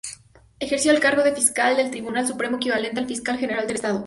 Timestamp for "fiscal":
1.35-1.77, 3.05-3.37